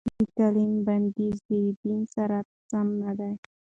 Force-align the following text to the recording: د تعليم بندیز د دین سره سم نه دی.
د 0.07 0.07
تعليم 0.37 0.73
بندیز 0.85 1.37
د 1.47 1.49
دین 1.81 2.01
سره 2.15 2.37
سم 2.69 2.87
نه 3.01 3.11
دی. 3.19 3.33